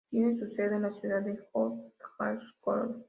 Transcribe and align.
Tiene 0.09 0.35
su 0.35 0.47
sede 0.55 0.77
en 0.77 0.81
la 0.81 0.93
ciudad 0.93 1.21
de 1.21 1.37
Hod 1.51 1.73
HaSharon. 2.17 2.97